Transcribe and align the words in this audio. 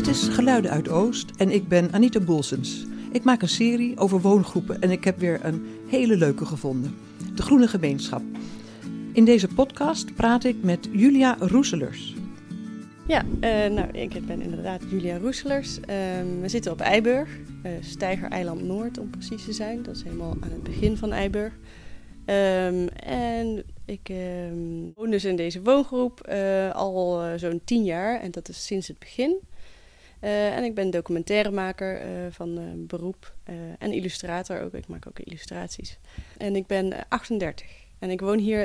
Dit 0.00 0.08
is 0.08 0.28
Geluiden 0.28 0.70
uit 0.70 0.88
Oost 0.88 1.30
en 1.36 1.50
ik 1.50 1.68
ben 1.68 1.92
Anita 1.92 2.20
Boelsens. 2.20 2.86
Ik 3.12 3.24
maak 3.24 3.42
een 3.42 3.48
serie 3.48 3.98
over 3.98 4.20
woongroepen 4.20 4.82
en 4.82 4.90
ik 4.90 5.04
heb 5.04 5.18
weer 5.18 5.44
een 5.44 5.66
hele 5.88 6.16
leuke 6.16 6.46
gevonden. 6.46 6.94
De 7.34 7.42
Groene 7.42 7.68
Gemeenschap. 7.68 8.22
In 9.12 9.24
deze 9.24 9.48
podcast 9.48 10.14
praat 10.14 10.44
ik 10.44 10.62
met 10.62 10.88
Julia 10.92 11.36
Roeselers. 11.40 12.14
Ja, 13.06 13.24
uh, 13.24 13.74
nou, 13.74 13.90
ik 13.92 14.26
ben 14.26 14.40
inderdaad 14.40 14.82
Julia 14.90 15.18
Roeselers. 15.18 15.78
Uh, 15.78 15.84
we 16.40 16.48
zitten 16.48 16.72
op 16.72 16.80
Eiburg, 16.80 17.28
uh, 17.62 17.70
Steiger-eiland 17.80 18.62
Noord 18.62 18.98
om 18.98 19.10
precies 19.10 19.44
te 19.44 19.52
zijn. 19.52 19.82
Dat 19.82 19.96
is 19.96 20.02
helemaal 20.02 20.36
aan 20.40 20.50
het 20.50 20.62
begin 20.62 20.96
van 20.96 21.12
Eiburg. 21.12 21.52
Um, 22.26 22.88
en 22.88 23.64
ik 23.84 24.08
um, 24.50 24.92
woon 24.96 25.10
dus 25.10 25.24
in 25.24 25.36
deze 25.36 25.62
woongroep 25.62 26.28
uh, 26.30 26.74
al 26.74 27.22
zo'n 27.36 27.60
tien 27.64 27.84
jaar 27.84 28.20
en 28.20 28.30
dat 28.30 28.48
is 28.48 28.66
sinds 28.66 28.88
het 28.88 28.98
begin. 28.98 29.36
Uh, 30.20 30.56
en 30.56 30.64
ik 30.64 30.74
ben 30.74 30.90
documentairemaker 30.90 32.02
uh, 32.02 32.26
van 32.30 32.58
uh, 32.58 32.64
beroep 32.76 33.34
en 33.78 33.92
illustrator 33.92 34.60
ook. 34.60 34.74
Ik 34.74 34.88
maak 34.88 35.06
ook 35.06 35.18
illustraties. 35.18 35.98
En 36.36 36.56
ik 36.56 36.66
ben 36.66 37.08
38 37.08 37.66
en 37.98 38.10
ik 38.10 38.20
woon 38.20 38.38
hier 38.38 38.60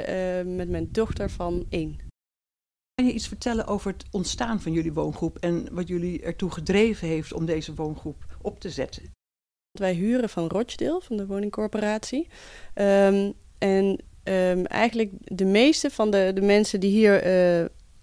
met 0.46 0.70
mijn 0.70 0.90
dochter 0.92 1.30
van 1.30 1.66
1. 1.70 1.98
Kan 2.94 3.06
je 3.06 3.14
iets 3.14 3.28
vertellen 3.28 3.68
over 3.68 3.92
het 3.92 4.06
ontstaan 4.12 4.62
van 4.62 4.72
jullie 4.72 4.94
woongroep 4.94 5.38
en 5.38 5.68
wat 5.72 5.88
jullie 5.88 6.22
ertoe 6.22 6.52
gedreven 6.52 7.08
heeft 7.08 7.34
om 7.34 7.46
deze 7.46 7.74
woongroep 7.74 8.38
op 8.42 8.60
te 8.60 8.70
zetten? 8.70 9.12
Wij 9.72 9.94
huren 9.94 10.30
van 10.30 10.48
Rochdale, 10.48 11.02
van 11.02 11.18
de 11.18 11.26
woningcorporatie. 11.26 12.28
Um, 12.76 13.34
en 13.58 14.00
um, 14.24 14.66
eigenlijk 14.66 15.12
de 15.20 15.46
meeste 15.46 15.90
van 15.90 16.12
de, 16.12 16.32
de 16.34 16.42
mensen 16.42 16.80
die 16.80 16.92
hier 16.92 17.24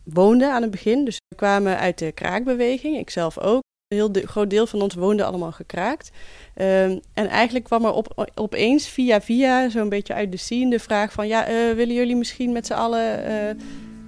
woonden 0.05 0.53
aan 0.53 0.63
het 0.63 0.71
begin. 0.71 1.05
Dus 1.05 1.17
we 1.29 1.37
kwamen 1.37 1.79
uit 1.79 1.99
de 1.99 2.13
kraakbeweging, 2.13 2.99
ik 2.99 3.11
zelf 3.11 3.39
ook. 3.39 3.61
Een 3.89 3.99
heel 3.99 4.11
groot 4.25 4.51
deel 4.51 4.67
van 4.67 4.83
ons 4.83 4.95
woonde 4.95 5.25
allemaal 5.25 5.53
gekraakt. 5.53 6.11
Um, 6.57 7.01
en 7.15 7.27
eigenlijk 7.29 7.65
kwam 7.65 7.85
er 7.85 7.93
op, 7.93 8.31
opeens 8.35 8.89
via 8.89 9.21
via 9.21 9.69
zo'n 9.69 9.89
beetje 9.89 10.15
uit 10.15 10.33
de 10.33 10.39
scene 10.39 10.71
de 10.71 10.79
vraag 10.79 11.13
van... 11.13 11.29
ja, 11.29 11.51
uh, 11.51 11.75
willen 11.75 11.95
jullie 11.95 12.17
misschien 12.17 12.53
met 12.53 12.67
z'n 12.67 12.73
allen 12.73 13.31
uh, 13.31 13.49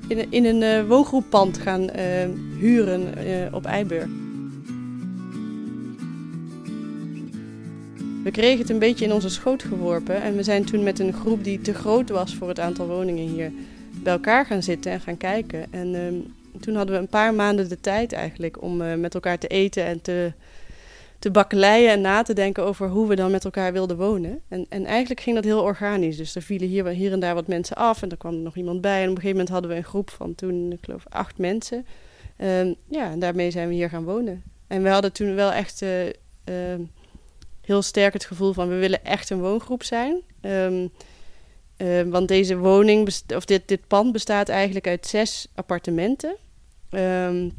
in, 0.08 0.32
in 0.32 0.44
een 0.44 0.62
uh, 0.62 0.88
woongroeppand 0.88 1.58
gaan 1.58 1.90
huren 2.58 3.14
op 3.54 3.64
Eiburg? 3.64 4.08
We 8.24 8.30
kregen 8.30 8.58
het 8.58 8.70
een 8.70 8.78
beetje 8.78 9.04
in 9.04 9.12
onze 9.12 9.28
schoot 9.28 9.62
geworpen 9.62 10.22
en 10.22 10.36
we 10.36 10.42
zijn 10.42 10.64
toen 10.64 10.82
met 10.82 10.98
een 10.98 11.12
groep 11.12 11.44
die 11.44 11.60
te 11.60 11.74
groot 11.74 12.10
was 12.10 12.34
voor 12.34 12.48
het 12.48 12.60
aantal 12.60 12.86
woningen 12.86 13.28
hier 13.28 13.52
bij 14.02 14.12
elkaar 14.12 14.46
gaan 14.46 14.62
zitten 14.62 14.92
en 14.92 15.00
gaan 15.00 15.16
kijken. 15.16 15.72
En 15.72 15.94
um, 15.94 16.34
toen 16.60 16.74
hadden 16.74 16.94
we 16.94 17.00
een 17.00 17.08
paar 17.08 17.34
maanden 17.34 17.68
de 17.68 17.80
tijd 17.80 18.12
eigenlijk 18.12 18.62
om 18.62 18.80
uh, 18.80 18.94
met 18.94 19.14
elkaar 19.14 19.38
te 19.38 19.46
eten 19.46 19.84
en 19.84 20.00
te, 20.00 20.32
te 21.18 21.30
bakkeleien 21.30 21.90
en 21.90 22.00
na 22.00 22.22
te 22.22 22.32
denken 22.32 22.64
over 22.64 22.88
hoe 22.88 23.08
we 23.08 23.14
dan 23.14 23.30
met 23.30 23.44
elkaar 23.44 23.72
wilden 23.72 23.96
wonen. 23.96 24.40
En, 24.48 24.66
en 24.68 24.84
eigenlijk 24.84 25.20
ging 25.20 25.36
dat 25.36 25.44
heel 25.44 25.62
organisch. 25.62 26.16
Dus 26.16 26.34
er 26.34 26.42
vielen 26.42 26.68
hier, 26.68 26.86
hier 26.86 27.12
en 27.12 27.20
daar 27.20 27.34
wat 27.34 27.46
mensen 27.46 27.76
af 27.76 28.02
en 28.02 28.10
er 28.10 28.16
kwam 28.16 28.34
er 28.34 28.40
nog 28.40 28.56
iemand 28.56 28.80
bij. 28.80 29.02
En 29.02 29.10
op 29.10 29.16
een 29.16 29.22
gegeven 29.22 29.30
moment 29.30 29.48
hadden 29.48 29.70
we 29.70 29.76
een 29.76 29.84
groep 29.84 30.10
van 30.10 30.34
toen, 30.34 30.72
ik 30.72 30.78
geloof, 30.82 31.04
acht 31.08 31.38
mensen. 31.38 31.86
Um, 32.38 32.74
ja, 32.88 33.10
en 33.10 33.18
daarmee 33.18 33.50
zijn 33.50 33.68
we 33.68 33.74
hier 33.74 33.88
gaan 33.88 34.04
wonen. 34.04 34.42
En 34.66 34.82
we 34.82 34.88
hadden 34.88 35.12
toen 35.12 35.34
wel 35.34 35.52
echt 35.52 35.82
uh, 35.82 36.06
uh, 36.06 36.12
heel 37.60 37.82
sterk 37.82 38.12
het 38.12 38.24
gevoel 38.24 38.52
van 38.52 38.68
we 38.68 38.74
willen 38.74 39.04
echt 39.04 39.30
een 39.30 39.40
woongroep 39.40 39.82
zijn. 39.82 40.20
Uh, 41.76 42.02
want 42.02 42.28
deze 42.28 42.56
woning, 42.56 43.08
of 43.34 43.44
dit, 43.44 43.62
dit 43.68 43.86
pand 43.86 44.12
bestaat 44.12 44.48
eigenlijk 44.48 44.86
uit 44.86 45.06
zes 45.06 45.46
appartementen. 45.54 46.36
Um, 46.90 47.52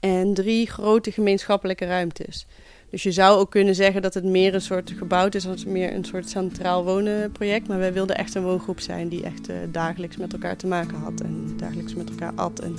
en 0.00 0.34
drie 0.34 0.66
grote 0.66 1.12
gemeenschappelijke 1.12 1.84
ruimtes. 1.84 2.46
Dus 2.90 3.02
je 3.02 3.12
zou 3.12 3.38
ook 3.38 3.50
kunnen 3.50 3.74
zeggen 3.74 4.02
dat 4.02 4.14
het 4.14 4.24
meer 4.24 4.54
een 4.54 4.60
soort 4.60 4.92
gebouwd 4.96 5.34
is 5.34 5.46
als 5.46 5.64
meer 5.64 5.94
een 5.94 6.04
soort 6.04 6.30
centraal 6.30 6.84
wonenproject. 6.84 7.68
Maar 7.68 7.78
wij 7.78 7.92
wilden 7.92 8.16
echt 8.16 8.34
een 8.34 8.42
woongroep 8.42 8.80
zijn 8.80 9.08
die 9.08 9.22
echt 9.22 9.48
uh, 9.48 9.56
dagelijks 9.70 10.16
met 10.16 10.32
elkaar 10.32 10.56
te 10.56 10.66
maken 10.66 10.96
had 10.96 11.20
en 11.20 11.54
dagelijks 11.56 11.94
met 11.94 12.10
elkaar 12.10 12.32
at. 12.34 12.60
En 12.60 12.76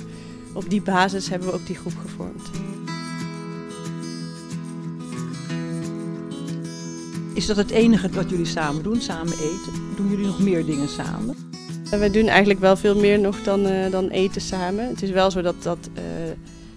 op 0.54 0.70
die 0.70 0.82
basis 0.82 1.28
hebben 1.28 1.48
we 1.48 1.54
ook 1.54 1.66
die 1.66 1.76
groep 1.76 1.96
gevormd. 1.96 2.50
Is 7.38 7.46
dat 7.46 7.56
het 7.56 7.70
enige 7.70 8.08
wat 8.08 8.30
jullie 8.30 8.46
samen 8.46 8.82
doen, 8.82 9.00
samen 9.00 9.32
eten? 9.32 9.72
Doen 9.96 10.08
jullie 10.10 10.26
nog 10.26 10.38
meer 10.38 10.64
dingen 10.64 10.88
samen? 10.88 11.36
We 11.90 12.10
doen 12.10 12.26
eigenlijk 12.26 12.60
wel 12.60 12.76
veel 12.76 12.96
meer 12.96 13.18
nog 13.20 13.42
dan, 13.42 13.66
uh, 13.66 13.90
dan 13.90 14.08
eten 14.08 14.40
samen. 14.40 14.88
Het 14.88 15.02
is 15.02 15.10
wel 15.10 15.30
zo 15.30 15.42
dat, 15.42 15.62
dat 15.62 15.90
uh, 15.94 16.02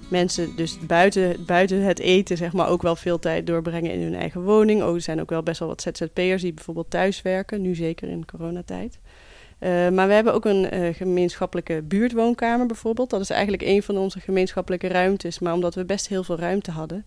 mensen 0.09 0.55
dus 0.55 0.77
buiten, 0.87 1.45
buiten 1.45 1.81
het 1.81 1.99
eten 1.99 2.37
zeg 2.37 2.53
maar, 2.53 2.67
ook 2.67 2.81
wel 2.81 2.95
veel 2.95 3.19
tijd 3.19 3.47
doorbrengen 3.47 3.91
in 3.91 4.01
hun 4.01 4.15
eigen 4.15 4.43
woning. 4.43 4.83
Oh, 4.83 4.93
er 4.93 5.01
zijn 5.01 5.21
ook 5.21 5.29
wel 5.29 5.43
best 5.43 5.59
wel 5.59 5.67
wat 5.67 5.81
ZZP'ers 5.81 6.41
die 6.41 6.53
bijvoorbeeld 6.53 6.89
thuis 6.89 7.21
werken, 7.21 7.61
nu 7.61 7.75
zeker 7.75 8.09
in 8.09 8.25
coronatijd. 8.25 8.99
Uh, 9.59 9.89
maar 9.89 10.07
we 10.07 10.13
hebben 10.13 10.33
ook 10.33 10.45
een 10.45 10.93
gemeenschappelijke 10.93 11.81
buurtwoonkamer 11.83 12.65
bijvoorbeeld. 12.65 13.09
Dat 13.09 13.21
is 13.21 13.29
eigenlijk 13.29 13.63
een 13.63 13.83
van 13.83 13.97
onze 13.97 14.19
gemeenschappelijke 14.19 14.87
ruimtes. 14.87 15.39
Maar 15.39 15.53
omdat 15.53 15.75
we 15.75 15.85
best 15.85 16.07
heel 16.07 16.23
veel 16.23 16.37
ruimte 16.37 16.71
hadden, 16.71 17.05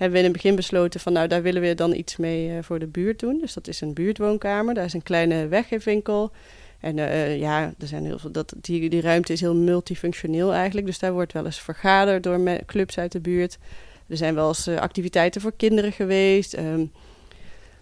hebben 0.00 0.18
we 0.18 0.24
in 0.26 0.32
het 0.32 0.42
begin 0.42 0.56
besloten 0.56 1.00
van 1.00 1.12
nou 1.12 1.26
daar 1.28 1.42
willen 1.42 1.62
we 1.62 1.74
dan 1.74 1.94
iets 1.94 2.16
mee 2.16 2.48
uh, 2.48 2.58
voor 2.62 2.78
de 2.78 2.86
buurt 2.86 3.18
doen. 3.18 3.38
Dus 3.40 3.54
dat 3.54 3.68
is 3.68 3.80
een 3.80 3.94
buurtwoonkamer, 3.94 4.74
daar 4.74 4.84
is 4.84 4.92
een 4.92 5.02
kleine 5.02 5.48
weggeefwinkel. 5.48 6.30
En 6.80 6.96
uh, 6.96 7.38
ja, 7.38 7.74
er 7.78 7.86
zijn 7.86 8.04
heel 8.04 8.18
veel, 8.18 8.30
dat, 8.30 8.54
die, 8.60 8.90
die 8.90 9.00
ruimte 9.00 9.32
is 9.32 9.40
heel 9.40 9.54
multifunctioneel 9.54 10.52
eigenlijk. 10.52 10.86
Dus 10.86 10.98
daar 10.98 11.12
wordt 11.12 11.32
wel 11.32 11.44
eens 11.44 11.60
vergaderd 11.60 12.22
door 12.22 12.60
clubs 12.66 12.98
uit 12.98 13.12
de 13.12 13.20
buurt. 13.20 13.58
Er 14.06 14.16
zijn 14.16 14.34
wel 14.34 14.48
eens 14.48 14.68
activiteiten 14.68 15.40
voor 15.40 15.52
kinderen 15.56 15.92
geweest. 15.92 16.56
Um, 16.58 16.92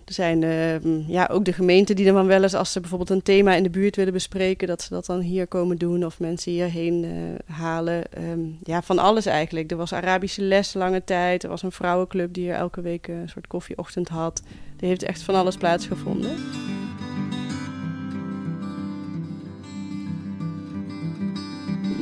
er 0.08 0.14
zijn 0.14 0.42
uh, 0.42 1.08
ja, 1.08 1.28
ook 1.32 1.44
de 1.44 1.52
gemeenten 1.52 1.96
die 1.96 2.12
dan 2.12 2.26
wel 2.26 2.42
eens, 2.42 2.54
als 2.54 2.72
ze 2.72 2.80
bijvoorbeeld 2.80 3.10
een 3.10 3.22
thema 3.22 3.54
in 3.54 3.62
de 3.62 3.70
buurt 3.70 3.96
willen 3.96 4.12
bespreken, 4.12 4.68
dat 4.68 4.82
ze 4.82 4.88
dat 4.88 5.06
dan 5.06 5.20
hier 5.20 5.46
komen 5.46 5.76
doen 5.76 6.04
of 6.04 6.20
mensen 6.20 6.52
hierheen 6.52 7.04
uh, 7.04 7.10
halen. 7.56 8.04
Um, 8.30 8.58
ja, 8.62 8.82
van 8.82 8.98
alles 8.98 9.26
eigenlijk. 9.26 9.70
Er 9.70 9.76
was 9.76 9.92
Arabische 9.92 10.42
les 10.42 10.74
lange 10.74 11.04
tijd. 11.04 11.42
Er 11.42 11.48
was 11.48 11.62
een 11.62 11.72
vrouwenclub 11.72 12.34
die 12.34 12.44
hier 12.44 12.54
elke 12.54 12.80
week 12.80 13.08
een 13.08 13.28
soort 13.28 13.46
koffieochtend 13.46 14.08
had. 14.08 14.42
Er 14.80 14.86
heeft 14.86 15.02
echt 15.02 15.22
van 15.22 15.34
alles 15.34 15.56
plaatsgevonden. 15.56 16.30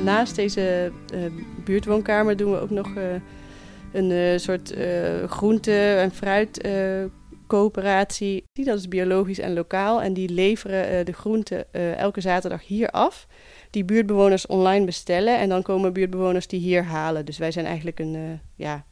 Naast 0.04 0.36
deze 0.36 0.92
uh, 1.14 1.20
buurtwoonkamer 1.64 2.36
doen 2.36 2.52
we 2.52 2.60
ook 2.60 2.70
nog 2.70 2.90
een 3.92 4.40
soort 4.40 4.74
groente- 5.26 5.96
en 5.96 6.10
fruit 6.10 6.60
coöperatie. 7.46 8.44
Dat 8.52 8.78
is 8.78 8.88
biologisch 8.88 9.38
en 9.38 9.52
lokaal. 9.52 10.02
En 10.02 10.12
die 10.12 10.28
leveren 10.28 10.92
uh, 10.92 11.04
de 11.04 11.12
groenten 11.12 11.64
uh, 11.72 11.98
elke 11.98 12.20
zaterdag 12.20 12.66
hier 12.66 12.90
af. 12.90 13.26
Die 13.70 13.84
buurtbewoners 13.84 14.46
online 14.46 14.84
bestellen. 14.84 15.38
En 15.38 15.48
dan 15.48 15.62
komen 15.62 15.92
buurtbewoners 15.92 16.46
die 16.46 16.60
hier 16.60 16.84
halen. 16.84 17.24
Dus 17.24 17.38
wij 17.38 17.50
zijn 17.50 17.66
eigenlijk 17.66 17.98
een, 17.98 18.14
uh, 18.14 18.22
ja, 18.54 18.84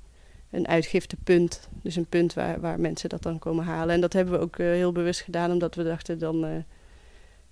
een 0.50 0.68
uitgiftepunt. 0.68 1.68
Dus 1.82 1.96
een 1.96 2.06
punt 2.06 2.34
waar, 2.34 2.60
waar 2.60 2.80
mensen 2.80 3.08
dat 3.08 3.22
dan 3.22 3.38
komen 3.38 3.64
halen. 3.64 3.94
En 3.94 4.00
dat 4.00 4.12
hebben 4.12 4.34
we 4.34 4.40
ook 4.40 4.58
heel 4.58 4.92
bewust 4.92 5.20
gedaan. 5.20 5.50
Omdat 5.50 5.74
we 5.74 5.82
dachten 5.82 6.18
dan... 6.18 6.64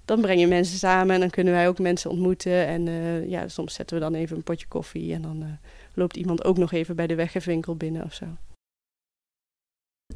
dan 0.05 0.21
breng 0.21 0.41
je 0.41 0.47
mensen 0.47 0.79
samen 0.79 1.15
en 1.15 1.21
dan 1.21 1.31
kunnen 1.31 1.53
wij 1.53 1.69
ook 1.69 1.79
mensen 1.79 2.11
ontmoeten. 2.11 2.67
En 2.67 2.85
ja, 3.29 3.49
soms 3.49 3.75
zetten 3.75 3.97
we 3.97 4.03
dan 4.03 4.15
even 4.15 4.37
een 4.37 4.43
potje 4.43 4.67
koffie. 4.69 5.15
En 5.15 5.23
dan 5.23 5.59
loopt 5.95 6.17
iemand 6.17 6.45
ook 6.45 6.57
nog 6.57 6.73
even 6.73 6.97
bij 6.97 7.07
de 7.07 7.15
weggeefwinkel 7.15 7.77
binnen 7.77 8.05
of 8.05 8.15
zo. 8.15 8.27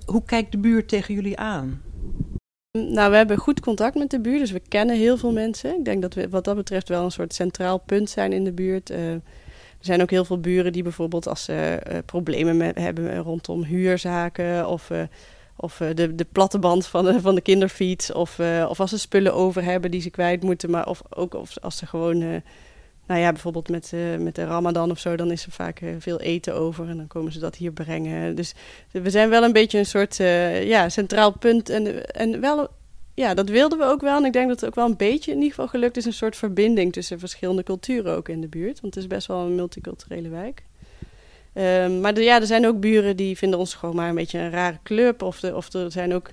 Hoe 0.06 0.22
kijkt 0.24 0.52
de 0.52 0.58
buurt 0.58 0.88
tegen 0.88 1.14
jullie 1.14 1.38
aan? 1.38 1.82
Nou, 2.72 3.10
we 3.10 3.16
hebben 3.16 3.36
goed 3.36 3.60
contact 3.60 3.94
met 3.94 4.10
de 4.10 4.20
buurt, 4.20 4.38
dus 4.38 4.50
we 4.50 4.62
kennen 4.68 4.96
heel 4.96 5.16
veel 5.16 5.32
mensen. 5.32 5.78
Ik 5.78 5.84
denk 5.84 6.02
dat 6.02 6.14
we 6.14 6.28
wat 6.28 6.44
dat 6.44 6.56
betreft 6.56 6.88
wel 6.88 7.04
een 7.04 7.10
soort 7.10 7.34
centraal 7.34 7.78
punt 7.78 8.10
zijn 8.10 8.32
in 8.32 8.44
de 8.44 8.52
buurt. 8.52 8.90
Uh, 8.90 9.12
er 9.12 9.22
zijn 9.80 10.02
ook 10.02 10.10
heel 10.10 10.24
veel 10.24 10.40
buren 10.40 10.72
die 10.72 10.82
bijvoorbeeld 10.82 11.28
als 11.28 11.44
ze 11.44 11.82
uh, 11.90 11.98
problemen 12.04 12.80
hebben 12.80 13.18
rondom 13.18 13.62
huurzaken 13.62 14.68
of, 14.68 14.90
uh, 14.90 15.02
of 15.56 15.76
de, 15.94 16.14
de 16.14 16.26
platte 16.32 16.58
band 16.58 16.86
van 16.86 17.04
de, 17.04 17.20
van 17.20 17.34
de 17.34 17.40
kinderfiets 17.40 18.12
of, 18.12 18.40
of 18.68 18.80
als 18.80 18.90
ze 18.90 18.98
spullen 18.98 19.34
over 19.34 19.64
hebben 19.64 19.90
die 19.90 20.00
ze 20.00 20.10
kwijt 20.10 20.42
moeten, 20.42 20.70
maar 20.70 20.86
of 20.86 21.02
ook 21.10 21.34
of 21.34 21.58
als 21.58 21.76
ze 21.76 21.86
gewoon 21.86 22.42
nou 23.06 23.20
ja, 23.20 23.32
bijvoorbeeld 23.32 23.68
met, 23.68 23.90
uh, 23.94 24.16
met 24.16 24.34
de 24.34 24.44
Ramadan 24.44 24.90
of 24.90 24.98
zo, 24.98 25.16
dan 25.16 25.30
is 25.30 25.46
er 25.46 25.52
vaak 25.52 25.80
uh, 25.80 25.90
veel 25.98 26.20
eten 26.20 26.54
over 26.54 26.88
en 26.88 26.96
dan 26.96 27.06
komen 27.06 27.32
ze 27.32 27.38
dat 27.38 27.56
hier 27.56 27.72
brengen. 27.72 28.34
Dus 28.34 28.54
we 28.90 29.10
zijn 29.10 29.28
wel 29.28 29.42
een 29.42 29.52
beetje 29.52 29.78
een 29.78 29.86
soort 29.86 30.18
uh, 30.18 30.64
ja, 30.64 30.88
centraal 30.88 31.38
punt. 31.38 31.68
En, 31.68 32.10
en 32.10 32.40
wel, 32.40 32.68
ja, 33.14 33.34
dat 33.34 33.48
wilden 33.48 33.78
we 33.78 33.84
ook 33.84 34.00
wel. 34.00 34.16
En 34.16 34.24
ik 34.24 34.32
denk 34.32 34.48
dat 34.48 34.60
het 34.60 34.68
ook 34.68 34.74
wel 34.74 34.86
een 34.86 34.96
beetje 34.96 35.30
in 35.30 35.36
ieder 35.36 35.50
geval 35.50 35.68
gelukt 35.68 35.96
is, 35.96 36.04
een 36.04 36.12
soort 36.12 36.36
verbinding 36.36 36.92
tussen 36.92 37.18
verschillende 37.18 37.62
culturen 37.62 38.16
ook 38.16 38.28
in 38.28 38.40
de 38.40 38.48
buurt. 38.48 38.80
Want 38.80 38.94
het 38.94 39.02
is 39.02 39.08
best 39.08 39.26
wel 39.26 39.40
een 39.40 39.54
multiculturele 39.54 40.28
wijk. 40.28 40.62
Um, 41.54 42.00
maar 42.00 42.20
ja, 42.20 42.40
er 42.40 42.46
zijn 42.46 42.66
ook 42.66 42.80
buren 42.80 43.16
die 43.16 43.36
vinden 43.36 43.58
ons 43.58 43.74
gewoon 43.74 43.94
maar 43.94 44.08
een 44.08 44.14
beetje 44.14 44.38
een 44.38 44.50
rare 44.50 44.78
club. 44.82 45.22
Of, 45.22 45.40
de, 45.40 45.56
of 45.56 45.72
er 45.72 45.92
zijn 45.92 46.14
ook 46.14 46.30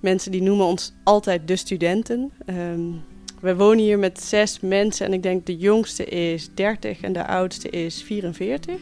mensen 0.00 0.30
die 0.30 0.42
noemen 0.42 0.66
ons 0.66 0.92
altijd 1.04 1.48
de 1.48 1.56
studenten. 1.56 2.32
Um, 2.46 3.04
we 3.40 3.56
wonen 3.56 3.84
hier 3.84 3.98
met 3.98 4.20
zes 4.20 4.60
mensen 4.60 5.06
en 5.06 5.12
ik 5.12 5.22
denk 5.22 5.46
de 5.46 5.56
jongste 5.56 6.04
is 6.04 6.48
30 6.54 7.00
en 7.00 7.12
de 7.12 7.26
oudste 7.26 7.70
is 7.70 8.02
44. 8.02 8.74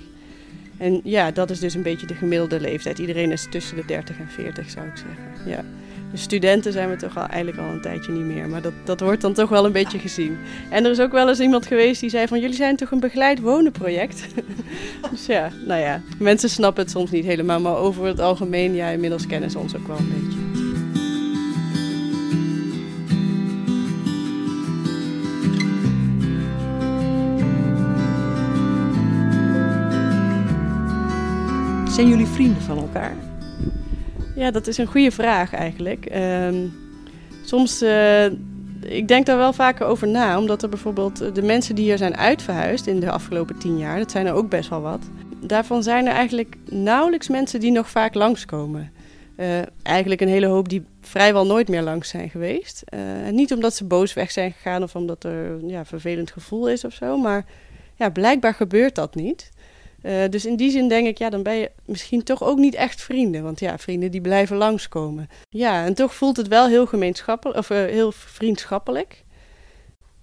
En 0.76 1.00
ja, 1.04 1.30
dat 1.30 1.50
is 1.50 1.60
dus 1.60 1.74
een 1.74 1.82
beetje 1.82 2.06
de 2.06 2.14
gemiddelde 2.14 2.60
leeftijd. 2.60 2.98
Iedereen 2.98 3.32
is 3.32 3.46
tussen 3.50 3.76
de 3.76 3.84
30 3.86 4.18
en 4.18 4.28
40, 4.28 4.70
zou 4.70 4.86
ik 4.86 4.96
zeggen. 4.96 5.50
Ja. 5.50 5.64
De 6.10 6.20
studenten 6.20 6.72
zijn 6.72 6.90
we 6.90 6.96
toch 6.96 7.16
al, 7.16 7.26
eigenlijk 7.26 7.58
al 7.62 7.74
een 7.74 7.80
tijdje 7.80 8.12
niet 8.12 8.34
meer. 8.34 8.48
Maar 8.48 8.62
dat, 8.62 8.72
dat 8.84 9.00
wordt 9.00 9.20
dan 9.20 9.32
toch 9.32 9.48
wel 9.48 9.64
een 9.64 9.72
beetje 9.72 9.98
gezien. 9.98 10.38
En 10.70 10.84
er 10.84 10.90
is 10.90 11.00
ook 11.00 11.12
wel 11.12 11.28
eens 11.28 11.40
iemand 11.40 11.66
geweest 11.66 12.00
die 12.00 12.10
zei 12.10 12.26
van... 12.26 12.40
jullie 12.40 12.56
zijn 12.56 12.76
toch 12.76 12.90
een 12.90 13.00
begeleid 13.00 13.40
wonenproject? 13.40 14.26
dus 15.10 15.26
ja, 15.26 15.50
nou 15.66 15.80
ja. 15.80 16.02
Mensen 16.18 16.50
snappen 16.50 16.82
het 16.82 16.92
soms 16.92 17.10
niet 17.10 17.24
helemaal. 17.24 17.60
Maar 17.60 17.76
over 17.76 18.06
het 18.06 18.20
algemeen, 18.20 18.74
ja, 18.74 18.88
inmiddels 18.88 19.26
kennen 19.26 19.50
ze 19.50 19.58
ons 19.58 19.76
ook 19.76 19.86
wel 19.86 19.96
een 19.96 20.12
beetje. 20.22 20.43
Zijn 31.94 32.08
jullie 32.08 32.26
vrienden 32.26 32.62
van 32.62 32.78
elkaar? 32.78 33.16
Ja, 34.36 34.50
dat 34.50 34.66
is 34.66 34.78
een 34.78 34.86
goede 34.86 35.10
vraag 35.10 35.52
eigenlijk. 35.52 36.06
Ehm, 36.06 36.66
soms, 37.44 37.82
uh, 37.82 38.24
ik 38.80 39.08
denk 39.08 39.26
daar 39.26 39.36
wel 39.36 39.52
vaker 39.52 39.86
over 39.86 40.08
na, 40.08 40.38
omdat 40.38 40.62
er 40.62 40.68
bijvoorbeeld 40.68 41.34
de 41.34 41.42
mensen 41.42 41.74
die 41.74 41.84
hier 41.84 41.98
zijn 41.98 42.16
uitverhuisd 42.16 42.86
in 42.86 43.00
de 43.00 43.10
afgelopen 43.10 43.58
tien 43.58 43.78
jaar, 43.78 43.98
dat 43.98 44.10
zijn 44.10 44.26
er 44.26 44.32
ook 44.32 44.48
best 44.48 44.68
wel 44.68 44.80
wat. 44.80 45.02
Daarvan 45.40 45.82
zijn 45.82 46.06
er 46.06 46.12
eigenlijk 46.12 46.56
nauwelijks 46.70 47.28
mensen 47.28 47.60
die 47.60 47.70
nog 47.70 47.90
vaak 47.90 48.14
langskomen. 48.14 48.92
Uh, 49.36 49.46
eigenlijk 49.82 50.20
een 50.20 50.28
hele 50.28 50.46
hoop 50.46 50.68
die 50.68 50.84
vrijwel 51.00 51.46
nooit 51.46 51.68
meer 51.68 51.82
langs 51.82 52.08
zijn 52.08 52.30
geweest. 52.30 52.82
Uh, 52.94 53.30
niet 53.30 53.52
omdat 53.52 53.74
ze 53.74 53.84
boos 53.84 54.14
weg 54.14 54.30
zijn 54.30 54.52
gegaan 54.52 54.82
of 54.82 54.94
omdat 54.94 55.24
er 55.24 55.66
ja, 55.66 55.78
een 55.78 55.86
vervelend 55.86 56.30
gevoel 56.30 56.68
is 56.68 56.84
of 56.84 56.92
zo, 56.92 57.18
maar 57.18 57.44
ja, 57.94 58.10
blijkbaar 58.10 58.54
gebeurt 58.54 58.94
dat 58.94 59.14
niet. 59.14 59.52
Uh, 60.06 60.28
dus 60.30 60.44
in 60.46 60.56
die 60.56 60.70
zin 60.70 60.88
denk 60.88 61.06
ik, 61.06 61.18
ja, 61.18 61.30
dan 61.30 61.42
ben 61.42 61.54
je 61.54 61.70
misschien 61.84 62.22
toch 62.22 62.42
ook 62.42 62.58
niet 62.58 62.74
echt 62.74 63.02
vrienden. 63.02 63.42
Want 63.42 63.60
ja, 63.60 63.78
vrienden 63.78 64.10
die 64.10 64.20
blijven 64.20 64.56
langskomen. 64.56 65.28
Ja, 65.48 65.84
en 65.84 65.94
toch 65.94 66.14
voelt 66.14 66.36
het 66.36 66.48
wel 66.48 66.66
heel 66.66 66.86
gemeenschappelijk, 66.86 67.58
of 67.58 67.70
uh, 67.70 67.78
heel 67.78 68.12
vriendschappelijk. 68.12 69.24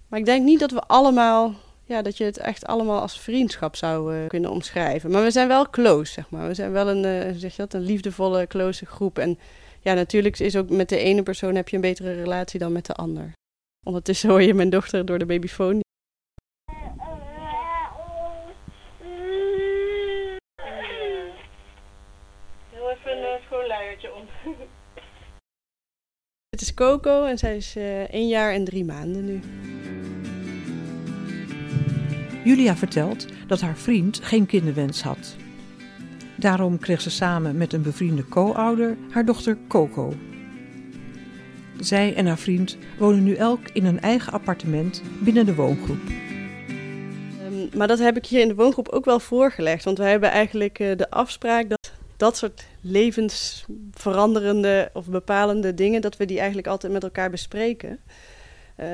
Maar 0.08 0.20
ik 0.20 0.26
denk 0.26 0.46
niet 0.46 0.60
dat 0.60 0.72
we 0.72 0.82
allemaal, 0.82 1.54
ja, 1.86 2.02
dat 2.02 2.18
je 2.18 2.24
het 2.24 2.38
echt 2.38 2.66
allemaal 2.66 3.02
als 3.02 3.20
vriendschap 3.20 3.76
zou 3.76 4.16
uh, 4.16 4.28
kunnen 4.28 4.52
omschrijven. 4.52 5.12
Maar 5.12 5.24
we 5.24 5.32
zijn 5.32 5.48
wel 5.48 5.70
close, 5.70 6.12
zeg 6.12 6.30
maar. 6.30 6.48
We 6.48 6.54
zijn 6.54 6.72
wel 6.72 6.90
een, 6.90 7.40
zeg 7.40 7.56
je 7.56 7.62
dat, 7.62 7.74
een 7.74 7.86
liefdevolle, 7.86 8.48
close 8.48 8.86
groep. 8.86 9.20
En 9.20 9.40
ja, 9.80 9.94
natuurlijk 9.94 10.40
is 10.40 10.56
ook 10.56 10.70
met 10.70 10.90
de 10.90 10.98
ene 10.98 11.24
persoon 11.24 11.56
heb 11.56 11.70
je 11.70 11.76
een 11.76 11.82
betere 11.82 12.14
relatie 12.14 12.60
dan 12.60 12.72
met 12.72 12.86
de 12.86 12.94
ander. 12.94 13.34
Ondertussen 13.86 14.30
hoor 14.30 14.42
je 14.42 14.54
mijn 14.54 14.70
dochter 14.70 15.06
door 15.06 15.20
de 15.20 15.26
babyfoon. 15.26 15.80
Om. 24.14 24.28
Het 26.50 26.62
is 26.62 26.74
Coco 26.74 27.26
en 27.26 27.38
zij 27.38 27.56
is 27.56 27.76
uh, 27.76 28.02
één 28.02 28.28
jaar 28.28 28.54
en 28.54 28.64
drie 28.64 28.86
maanden 28.86 29.26
nu. 29.26 29.40
Julia 32.44 32.76
vertelt 32.76 33.28
dat 33.48 33.62
haar 33.62 33.78
vriend 33.78 34.20
geen 34.24 34.46
kinderwens 34.46 35.02
had. 35.02 35.36
Daarom 36.36 36.80
kreeg 36.80 37.02
ze 37.02 37.10
samen 37.10 37.58
met 37.58 37.74
een 37.74 37.82
bevriende 37.82 38.28
co-ouder 38.28 38.98
haar 39.12 39.26
dochter 39.26 39.58
Coco. 39.68 40.14
Zij 41.80 42.16
en 42.16 42.26
haar 42.26 42.38
vriend 42.38 42.78
wonen 42.98 43.24
nu 43.24 43.36
elk 43.36 43.70
in 43.74 43.86
een 43.86 44.00
eigen 44.00 44.34
appartement 44.34 45.02
binnen 45.20 45.46
de 45.46 45.56
woongroep. 45.56 46.02
Um, 47.44 47.70
maar 47.78 47.88
dat 47.88 48.00
heb 48.00 48.18
ik 48.18 48.26
hier 48.26 48.42
in 48.42 48.48
de 48.48 48.56
woongroep 48.56 48.90
ook 48.90 49.06
wel 49.06 49.20
voorgelegd. 49.20 49.84
Want 49.84 49.98
wij 49.98 50.12
hebben 50.12 50.30
eigenlijk 50.30 50.80
uh, 50.80 50.98
de 50.98 51.10
afspraak 51.10 51.70
dat 52.22 52.38
soort 52.38 52.66
levensveranderende 52.82 54.90
of 54.94 55.06
bepalende 55.06 55.74
dingen, 55.74 56.02
dat 56.02 56.18
we 56.18 56.26
die 56.26 56.38
eigenlijk 56.38 56.68
altijd 56.68 56.94
met 56.94 57.04
elkaar 57.04 57.30
bespreken. 57.30 57.90
Uh, 57.90 57.98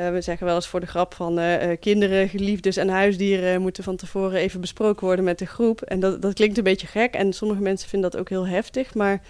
we 0.09 0.21
zeggen 0.21 0.45
wel 0.45 0.55
eens 0.55 0.67
voor 0.67 0.79
de 0.79 0.85
grap 0.85 1.13
van 1.13 1.39
uh, 1.39 1.55
kinderen, 1.79 2.29
geliefdes 2.29 2.77
en 2.77 2.89
huisdieren 2.89 3.61
moeten 3.61 3.83
van 3.83 3.95
tevoren 3.95 4.39
even 4.39 4.61
besproken 4.61 5.05
worden 5.05 5.25
met 5.25 5.39
de 5.39 5.45
groep. 5.45 5.81
En 5.81 5.99
dat, 5.99 6.21
dat 6.21 6.33
klinkt 6.33 6.57
een 6.57 6.63
beetje 6.63 6.87
gek 6.87 7.13
en 7.13 7.33
sommige 7.33 7.61
mensen 7.61 7.89
vinden 7.89 8.11
dat 8.11 8.19
ook 8.19 8.29
heel 8.29 8.47
heftig, 8.47 8.93
maar 8.93 9.21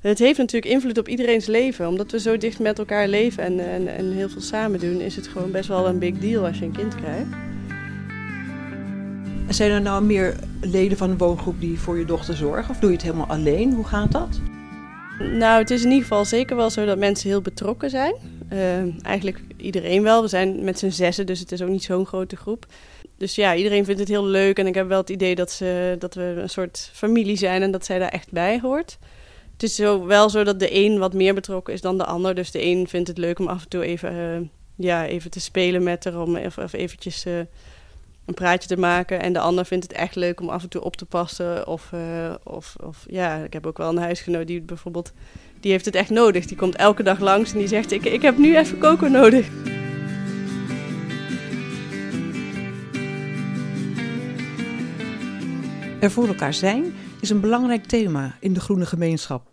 het 0.00 0.18
heeft 0.18 0.38
natuurlijk 0.38 0.72
invloed 0.72 0.98
op 0.98 1.08
iedereen's 1.08 1.46
leven. 1.46 1.88
Omdat 1.88 2.10
we 2.10 2.20
zo 2.20 2.36
dicht 2.36 2.58
met 2.58 2.78
elkaar 2.78 3.08
leven 3.08 3.42
en, 3.42 3.60
en, 3.60 3.88
en 3.88 4.12
heel 4.12 4.28
veel 4.28 4.40
samen 4.40 4.80
doen, 4.80 5.00
is 5.00 5.16
het 5.16 5.26
gewoon 5.26 5.50
best 5.50 5.68
wel 5.68 5.86
een 5.86 5.98
big 5.98 6.18
deal 6.18 6.46
als 6.46 6.58
je 6.58 6.64
een 6.64 6.76
kind 6.76 6.94
krijgt. 6.94 7.28
Zijn 9.48 9.70
er 9.70 9.80
nou 9.80 10.04
meer 10.04 10.36
leden 10.60 10.98
van 10.98 11.10
een 11.10 11.18
woongroep 11.18 11.60
die 11.60 11.78
voor 11.78 11.98
je 11.98 12.04
dochter 12.04 12.36
zorgen? 12.36 12.70
Of 12.70 12.78
doe 12.78 12.90
je 12.90 12.96
het 12.96 13.04
helemaal 13.04 13.26
alleen? 13.26 13.72
Hoe 13.72 13.84
gaat 13.84 14.12
dat? 14.12 14.40
Nou, 15.18 15.58
het 15.58 15.70
is 15.70 15.82
in 15.82 15.88
ieder 15.88 16.02
geval 16.02 16.24
zeker 16.24 16.56
wel 16.56 16.70
zo 16.70 16.84
dat 16.84 16.98
mensen 16.98 17.28
heel 17.28 17.40
betrokken 17.40 17.90
zijn. 17.90 18.14
Uh, 18.52 19.04
eigenlijk 19.04 19.40
iedereen 19.56 20.02
wel. 20.02 20.22
We 20.22 20.28
zijn 20.28 20.64
met 20.64 20.78
z'n 20.78 20.88
zessen, 20.88 21.26
dus 21.26 21.40
het 21.40 21.52
is 21.52 21.62
ook 21.62 21.68
niet 21.68 21.82
zo'n 21.82 22.06
grote 22.06 22.36
groep. 22.36 22.66
Dus 23.16 23.34
ja, 23.34 23.54
iedereen 23.54 23.84
vindt 23.84 24.00
het 24.00 24.08
heel 24.08 24.26
leuk. 24.26 24.58
En 24.58 24.66
ik 24.66 24.74
heb 24.74 24.88
wel 24.88 25.00
het 25.00 25.10
idee 25.10 25.34
dat, 25.34 25.50
ze, 25.50 25.96
dat 25.98 26.14
we 26.14 26.22
een 26.22 26.50
soort 26.50 26.90
familie 26.92 27.36
zijn 27.36 27.62
en 27.62 27.70
dat 27.70 27.84
zij 27.84 27.98
daar 27.98 28.08
echt 28.08 28.32
bij 28.32 28.60
hoort. 28.62 28.98
Het 29.52 29.62
is 29.62 29.74
zo, 29.74 30.06
wel 30.06 30.30
zo 30.30 30.44
dat 30.44 30.60
de 30.60 30.74
een 30.74 30.98
wat 30.98 31.14
meer 31.14 31.34
betrokken 31.34 31.74
is 31.74 31.80
dan 31.80 31.98
de 31.98 32.04
ander. 32.04 32.34
Dus 32.34 32.50
de 32.50 32.64
een 32.64 32.88
vindt 32.88 33.08
het 33.08 33.18
leuk 33.18 33.38
om 33.38 33.48
af 33.48 33.62
en 33.62 33.68
toe 33.68 33.84
even, 33.84 34.12
uh, 34.14 34.48
ja, 34.86 35.06
even 35.06 35.30
te 35.30 35.40
spelen 35.40 35.82
met 35.82 36.04
haar. 36.04 36.34
Even 36.34 36.68
eventjes... 36.72 37.26
Uh, 37.26 37.40
een 38.26 38.34
praatje 38.34 38.68
te 38.68 38.76
maken. 38.76 39.20
En 39.20 39.32
de 39.32 39.38
ander 39.38 39.66
vindt 39.66 39.84
het 39.84 39.92
echt 39.92 40.14
leuk 40.14 40.40
om 40.40 40.48
af 40.48 40.62
en 40.62 40.68
toe 40.68 40.82
op 40.82 40.96
te 40.96 41.04
passen. 41.04 41.66
Of, 41.66 41.90
uh, 41.94 42.34
of, 42.44 42.74
of 42.84 43.04
ja, 43.06 43.36
ik 43.36 43.52
heb 43.52 43.66
ook 43.66 43.78
wel 43.78 43.88
een 43.88 43.98
huisgenoot 43.98 44.46
die 44.46 44.62
bijvoorbeeld... 44.62 45.12
die 45.60 45.70
heeft 45.70 45.84
het 45.84 45.94
echt 45.94 46.10
nodig. 46.10 46.46
Die 46.46 46.56
komt 46.56 46.76
elke 46.76 47.02
dag 47.02 47.18
langs 47.20 47.52
en 47.52 47.58
die 47.58 47.68
zegt... 47.68 47.92
ik, 47.92 48.04
ik 48.04 48.22
heb 48.22 48.38
nu 48.38 48.56
even 48.56 48.78
koken 48.78 49.12
nodig. 49.12 49.48
Er 56.00 56.10
voor 56.10 56.28
elkaar 56.28 56.54
zijn 56.54 56.94
is 57.20 57.30
een 57.30 57.40
belangrijk 57.40 57.84
thema 57.84 58.36
in 58.40 58.52
de 58.52 58.60
groene 58.60 58.86
gemeenschap. 58.86 59.50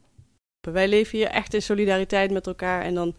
Wij 0.61 0.87
leven 0.87 1.17
hier 1.17 1.27
echt 1.27 1.53
in 1.53 1.61
solidariteit 1.61 2.31
met 2.31 2.47
elkaar 2.47 2.81
en 2.81 2.93
dan 2.93 3.15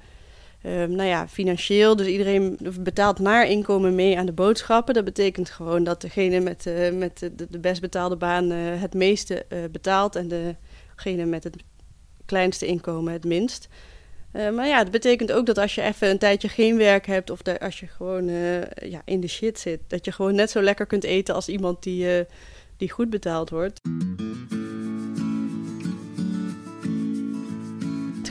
Um, 0.67 0.91
nou 0.91 1.09
ja, 1.09 1.29
financieel. 1.29 1.97
Dus 1.97 2.07
iedereen 2.07 2.59
betaalt 2.81 3.19
naar 3.19 3.49
inkomen 3.49 3.95
mee 3.95 4.19
aan 4.19 4.27
de 4.27 4.33
boodschappen. 4.33 4.95
Dat 4.95 5.05
betekent 5.05 5.51
gewoon 5.51 5.85
dat 5.85 6.01
degene 6.01 6.41
met, 6.41 6.67
uh, 6.67 6.93
met 6.93 7.19
de, 7.19 7.47
de, 7.51 7.59
best 7.59 7.81
betaalde 7.81 8.17
baan 8.17 8.53
uh, 8.53 8.81
het 8.81 8.95
meeste 8.95 9.47
uh, 9.49 9.59
betaalt 9.71 10.17
en 10.17 10.29
degene 10.29 11.25
met 11.25 11.45
het 11.45 11.57
kleinste 12.27 12.67
inkomen 12.67 13.13
het 13.13 13.25
minst. 13.25 13.69
maar 14.33 14.67
ja, 14.67 14.83
dat 14.83 14.93
betekent 14.93 15.33
ook 15.33 15.47
dat 15.47 15.59
als 15.59 15.75
je 15.75 15.83
even 15.83 16.11
een 16.11 16.19
tijdje 16.19 16.49
geen 16.49 16.77
werk 16.77 17.07
hebt 17.07 17.31
of 17.31 17.41
als 17.61 17.81
je 17.81 17.87
gewoon 17.87 18.29
ja, 18.75 19.03
in 19.05 19.21
de 19.21 19.29
shit 19.29 19.59
zit, 19.59 19.81
dat 19.87 20.05
je 20.05 20.13
gewoon 20.13 20.35
net 20.35 20.51
zo 20.51 20.63
lekker 20.63 20.87
kunt 20.87 21.05
eten 21.05 21.35
als 21.35 21.49
iemand 21.49 21.83
die, 21.83 22.27
die 22.77 22.91
goed 22.91 23.11
betaald 23.11 23.51
wordt. 23.51 23.81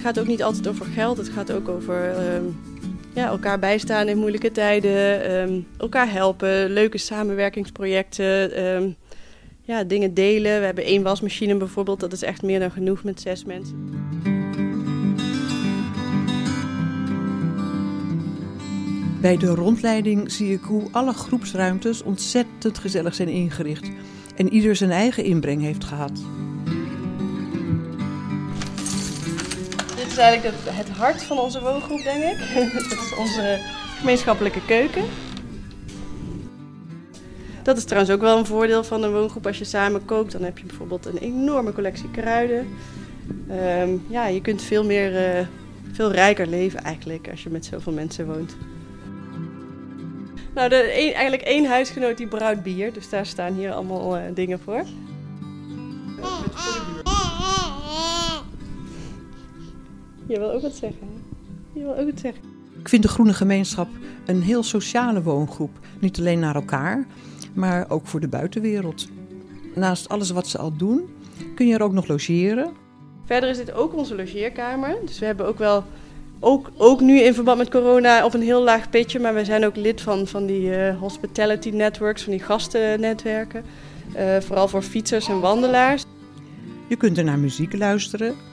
Gaat 0.01 0.20
ook 0.20 0.27
niet 0.27 0.43
altijd 0.43 0.67
over 0.67 0.86
geld. 0.86 1.17
Het 1.17 1.29
gaat 1.29 1.51
ook 1.51 1.70
over 1.70 2.34
um, 2.36 2.60
ja, 3.13 3.27
elkaar 3.27 3.60
bijstaan 3.60 4.08
in 4.08 4.17
moeilijke 4.17 4.51
tijden. 4.51 5.31
Um, 5.31 5.67
elkaar 5.77 6.12
helpen. 6.12 6.70
Leuke 6.70 6.98
samenwerkingsprojecten. 6.98 8.65
Um, 8.65 8.96
ja, 9.62 9.84
dingen 9.84 10.13
delen. 10.13 10.60
We 10.60 10.65
hebben 10.65 10.84
één 10.84 11.03
wasmachine 11.03 11.55
bijvoorbeeld. 11.55 12.00
Dat 12.00 12.13
is 12.13 12.22
echt 12.22 12.41
meer 12.41 12.60
dan 12.60 12.72
genoeg 12.72 13.03
met 13.03 13.22
zes 13.22 13.46
mensen. 13.46 13.89
Bij 19.22 19.38
de 19.38 19.48
rondleiding 19.48 20.31
zie 20.31 20.53
ik 20.53 20.62
hoe 20.62 20.88
alle 20.91 21.13
groepsruimtes 21.13 22.03
ontzettend 22.03 22.77
gezellig 22.77 23.15
zijn 23.15 23.29
ingericht 23.29 23.89
en 24.36 24.53
ieder 24.53 24.75
zijn 24.75 24.91
eigen 24.91 25.24
inbreng 25.24 25.62
heeft 25.62 25.84
gehad. 25.84 26.22
Is 30.12 30.18
eigenlijk 30.18 30.56
het, 30.56 30.75
het 30.75 30.89
hart 30.89 31.24
van 31.24 31.39
onze 31.39 31.62
woongroep, 31.62 32.03
denk 32.03 32.24
ik. 32.24 32.38
Dat 32.89 32.91
is 32.91 33.15
onze 33.18 33.60
gemeenschappelijke 34.00 34.65
keuken. 34.65 35.03
Dat 37.63 37.77
is 37.77 37.84
trouwens 37.84 38.13
ook 38.13 38.22
wel 38.22 38.38
een 38.38 38.46
voordeel 38.46 38.84
van 38.84 39.03
een 39.03 39.12
woongroep. 39.12 39.48
Als 39.48 39.58
je 39.58 39.65
samen 39.65 40.06
kookt, 40.06 40.32
dan 40.32 40.44
heb 40.44 40.58
je 40.58 40.65
bijvoorbeeld 40.65 41.06
een 41.06 41.18
enorme 41.18 41.74
collectie 41.74 42.12
kruiden. 42.12 42.68
Um, 43.50 44.06
ja, 44.08 44.27
je 44.27 44.41
kunt 44.41 44.62
veel 44.62 44.86
meer, 44.86 45.38
uh, 45.39 45.46
veel 45.91 46.12
rijker 46.12 46.48
leven 46.48 46.84
eigenlijk 46.84 47.30
als 47.30 47.44
je 47.44 47.50
met 47.50 47.65
zoveel 47.65 47.94
mensen 47.94 48.25
woont. 48.25 48.56
Nou, 50.53 50.70
de, 50.70 51.00
een, 51.00 51.13
eigenlijk 51.13 51.44
één 51.44 51.65
huisgenoot 51.65 52.18
die 52.18 52.27
brouwt 52.27 52.63
bier. 52.63 52.94
Dus 52.94 53.10
daar 53.10 53.25
staan 53.25 53.53
hier 53.53 53.72
allemaal 53.72 54.18
uh, 54.18 54.24
dingen 54.34 54.60
voor. 54.60 54.84
Je 60.32 60.40
wil 60.40 60.52
ook 60.52 60.62
wat 60.62 60.76
zeggen. 60.76 61.08
Je 61.74 61.80
wil 61.80 61.98
ook 61.98 62.12
wat 62.12 62.20
zeggen. 62.20 62.42
Ik 62.80 62.90
vind 62.90 63.04
de 63.04 63.10
groene 63.10 63.34
gemeenschap 63.34 63.88
een 64.26 64.42
heel 64.42 64.64
sociale 64.64 65.22
woongroep. 65.22 65.72
Niet 66.00 66.20
alleen 66.20 66.40
naar 66.40 66.56
elkaar, 66.56 67.06
maar 67.54 67.90
ook 67.90 68.08
voor 68.08 68.20
de 68.20 68.28
buitenwereld. 68.28 69.08
naast 69.76 70.10
alles 70.10 70.30
wat 70.30 70.48
ze 70.48 70.58
al 70.58 70.76
doen, 70.78 71.10
kun 71.56 71.68
je 71.68 71.74
er 71.74 71.82
ook 71.82 71.94
nog 71.94 72.08
logeren. 72.08 72.72
Verder 73.26 73.50
is 73.50 73.58
dit 73.58 73.74
ook 73.74 73.96
onze 73.96 74.16
logeerkamer. 74.16 74.96
Dus 75.06 75.20
we 75.20 75.26
hebben 75.26 75.48
ook 75.48 75.58
wel, 75.58 75.84
ook, 76.40 76.72
ook 76.78 77.02
nu 77.02 77.20
in 77.20 77.34
verband 77.34 77.58
met 77.58 77.70
corona, 77.70 78.26
op 78.26 78.34
een 78.34 78.42
heel 78.42 78.64
laag 78.64 78.90
pitje. 78.90 79.20
Maar 79.20 79.34
we 79.34 79.46
zijn 79.46 79.66
ook 79.66 79.76
lid 79.76 80.02
van, 80.02 80.28
van 80.28 80.46
die 80.46 80.70
uh, 80.70 81.00
hospitality 81.00 81.70
networks, 81.70 82.24
van 82.24 82.32
die 82.32 82.42
gastennetwerken. 82.42 83.64
Uh, 84.16 84.38
vooral 84.40 84.68
voor 84.68 84.82
fietsers 84.82 85.28
en 85.28 85.40
wandelaars. 85.40 86.04
Je 86.88 86.96
kunt 86.96 87.18
er 87.18 87.24
naar 87.24 87.40
muziek 87.40 87.78
luisteren. 87.78 88.50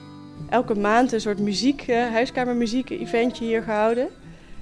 Elke 0.49 0.75
maand 0.75 1.11
een 1.11 1.21
soort 1.21 1.39
muziek, 1.39 1.87
uh, 1.87 2.07
huiskamermuziek 2.11 2.89
eventje 2.89 3.45
hier 3.45 3.61
gehouden. 3.61 4.07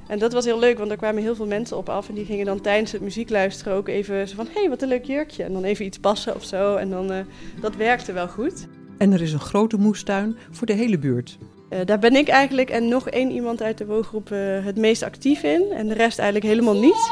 En 0.07 0.19
dat 0.19 0.33
was 0.33 0.45
heel 0.45 0.59
leuk, 0.59 0.77
want 0.77 0.91
er 0.91 0.97
kwamen 0.97 1.21
heel 1.21 1.35
veel 1.35 1.45
mensen 1.45 1.77
op 1.77 1.89
af. 1.89 2.09
En 2.09 2.15
die 2.15 2.25
gingen 2.25 2.45
dan 2.45 2.61
tijdens 2.61 2.91
het 2.91 3.01
muziek 3.01 3.29
luisteren 3.29 3.73
ook 3.73 3.87
even 3.87 4.27
zo 4.27 4.35
van... 4.35 4.45
hé, 4.45 4.59
hey, 4.59 4.69
wat 4.69 4.81
een 4.81 4.87
leuk 4.87 5.05
jurkje. 5.05 5.43
En 5.43 5.53
dan 5.53 5.63
even 5.63 5.85
iets 5.85 5.99
passen 5.99 6.35
of 6.35 6.43
zo. 6.43 6.75
En 6.75 6.89
dan, 6.89 7.11
uh, 7.11 7.17
dat 7.61 7.75
werkte 7.75 8.13
wel 8.13 8.27
goed. 8.27 8.67
En 8.97 9.11
er 9.11 9.21
is 9.21 9.33
een 9.33 9.39
grote 9.39 9.77
moestuin 9.77 10.37
voor 10.51 10.67
de 10.67 10.73
hele 10.73 10.97
buurt. 10.97 11.37
Uh, 11.69 11.79
daar 11.85 11.99
ben 11.99 12.15
ik 12.15 12.27
eigenlijk 12.27 12.69
en 12.69 12.87
nog 12.87 13.09
één 13.09 13.31
iemand 13.31 13.61
uit 13.61 13.77
de 13.77 13.85
woongroep 13.85 14.29
uh, 14.31 14.65
het 14.65 14.77
meest 14.77 15.03
actief 15.03 15.43
in. 15.43 15.71
En 15.71 15.87
de 15.87 15.93
rest 15.93 16.19
eigenlijk 16.19 16.51
helemaal 16.51 16.79
niet. 16.79 17.11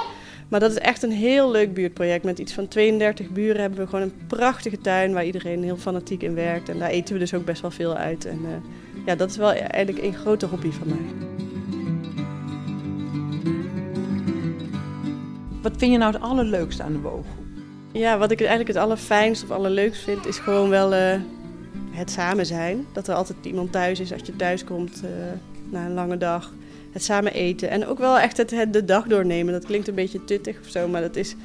Maar 0.50 0.60
dat 0.60 0.72
is 0.72 0.78
echt 0.78 1.04
een 1.04 1.12
heel 1.12 1.52
leuk 1.52 1.74
buurtproject. 1.74 2.24
Met 2.24 2.40
iets 2.40 2.54
van 2.54 2.68
32 2.68 3.30
buren 3.30 3.62
hebben 3.62 3.80
we 3.80 3.88
gewoon 3.88 4.02
een 4.02 4.28
prachtige 4.28 4.82
tuin... 4.82 5.14
waar 5.14 5.26
iedereen 5.26 5.64
heel 5.64 5.78
fanatiek 5.78 6.24
in 6.24 6.36
werkt. 6.36 6.70
En 6.70 6.80
daar 6.80 6.90
eten 6.90 7.14
we 7.14 7.20
dus 7.20 7.34
ook 7.34 7.46
best 7.46 7.62
wel 7.62 7.72
veel 7.72 7.96
uit. 7.96 8.26
En 8.26 8.40
ja, 9.06 9.16
dat 9.16 9.30
is 9.30 9.38
wel 9.38 9.52
eigenlijk 9.52 10.06
een 10.06 10.14
grote 10.14 10.46
hobby 10.46 10.72
van 10.72 10.88
mij. 10.88 11.34
Wat 15.62 15.74
vind 15.78 15.92
je 15.92 15.98
nou 15.98 16.14
het 16.14 16.22
allerleukste 16.22 16.84
aan 16.84 16.94
de 16.94 17.00
woongroep? 17.00 17.44
Ja, 17.92 18.18
wat 18.18 18.32
ik 18.32 18.40
eigenlijk 18.40 18.70
het 18.70 18.78
allerfijnst 18.78 19.44
of 19.44 19.52
allerleukst 19.52 20.04
vind, 20.04 20.26
is 20.26 20.38
gewoon 20.38 20.70
wel 20.70 20.94
uh, 20.94 21.16
het 21.92 22.12
samen 22.12 22.46
zijn. 22.46 22.86
Dat 22.94 23.08
er 23.08 23.16
altijd 23.16 23.38
iemand 23.42 23.72
thuis 23.72 24.00
is 24.00 24.14
als 24.14 24.22
je 24.26 24.36
thuis 24.36 24.64
komt 24.64 25.04
uh, 25.04 25.10
na 25.72 25.86
een 25.86 25.94
lange 25.94 26.18
dag. 26.18 26.54
Het 26.96 27.04
samen 27.04 27.34
eten 27.34 27.70
en 27.70 27.88
ook 27.88 27.98
wel 27.98 28.20
echt 28.20 28.38
het, 28.38 28.56
de 28.72 28.86
dag 28.86 29.06
doornemen. 29.08 29.54
Dat 29.54 29.66
klinkt 29.66 29.88
een 29.88 29.96
beetje 29.96 30.24
tuttig 30.24 30.58
of 30.62 30.70
zo, 30.70 30.88
maar 30.88 31.02
dat 31.02 31.16
is, 31.16 31.36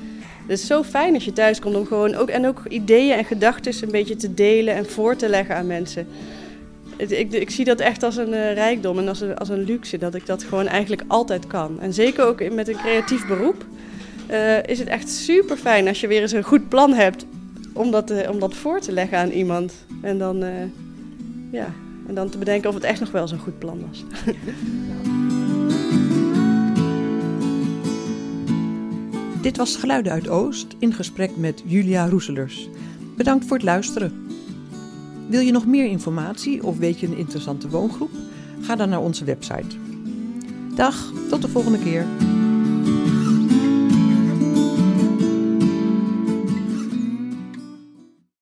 dat 0.47 0.59
is 0.59 0.67
zo 0.67 0.83
fijn 0.83 1.15
als 1.15 1.25
je 1.25 1.33
thuis 1.33 1.59
komt 1.59 1.77
om 1.77 1.87
gewoon 1.87 2.15
ook, 2.15 2.29
en 2.29 2.47
ook 2.47 2.63
ideeën 2.69 3.17
en 3.17 3.25
gedachten 3.25 3.83
een 3.83 3.91
beetje 3.91 4.17
te 4.17 4.35
delen 4.35 4.75
en 4.75 4.87
voor 4.87 5.17
te 5.17 5.29
leggen 5.29 5.57
aan 5.57 5.67
mensen. 5.67 6.07
Ik, 6.97 7.33
ik, 7.33 7.51
zie 7.51 7.65
dat 7.65 7.81
echt 7.81 8.03
als 8.03 8.17
een 8.17 8.29
uh, 8.29 8.53
rijkdom 8.53 8.99
en 8.99 9.09
als 9.09 9.21
een, 9.21 9.39
als 9.39 9.49
een 9.49 9.65
luxe, 9.65 9.99
dat 9.99 10.15
ik 10.15 10.27
dat 10.27 10.43
gewoon 10.43 10.67
eigenlijk 10.67 11.03
altijd 11.07 11.47
kan. 11.47 11.81
En 11.81 11.93
zeker 11.93 12.25
ook 12.25 12.51
met 12.51 12.69
een 12.69 12.77
creatief 12.77 13.27
beroep 13.27 13.65
uh, 14.31 14.63
is 14.63 14.79
het 14.79 14.89
echt 14.89 15.09
super 15.09 15.57
fijn 15.57 15.89
als 15.89 16.01
je 16.01 16.07
weer 16.07 16.21
eens 16.21 16.33
een 16.33 16.43
goed 16.43 16.69
plan 16.69 16.93
hebt 16.93 17.27
om 17.73 17.91
dat, 17.91 18.11
uh, 18.11 18.31
om 18.31 18.39
dat 18.39 18.55
voor 18.55 18.81
te 18.81 18.93
leggen 18.93 19.19
aan 19.19 19.31
iemand. 19.31 19.73
En 20.03 20.19
dan, 20.19 20.45
ja, 21.51 21.73
en 22.07 22.15
dan 22.15 22.29
te 22.29 22.39
bedenken 22.39 22.69
of 22.69 22.75
het 22.75 22.85
echt 22.85 23.01
nog 23.01 23.11
wel 23.11 23.29
zo'n 23.29 23.39
goed 23.39 23.59
plan 23.59 23.81
was. 23.89 24.05
Dit 29.41 29.57
was 29.57 29.77
Geluiden 29.77 30.13
uit 30.13 30.29
Oost 30.29 30.67
in 30.79 30.93
gesprek 30.93 31.37
met 31.37 31.63
Julia 31.67 32.09
Roeselers. 32.09 32.69
Bedankt 33.17 33.45
voor 33.45 33.57
het 33.57 33.67
luisteren. 33.67 34.27
Wil 35.29 35.41
je 35.41 35.53
nog 35.53 35.67
meer 35.67 35.87
informatie 35.87 36.65
of 36.65 36.79
weet 36.79 37.01
je 37.01 37.07
een 37.07 37.17
interessante 37.17 37.69
woongroep? 37.69 38.11
Ga 38.61 38.77
dan 38.77 38.89
naar 38.89 39.01
onze 39.01 39.25
website. 39.25 39.77
Dag, 40.75 41.13
tot 41.29 41.43
de 41.43 41.49
volgende 41.49 41.79
keer. 41.79 42.07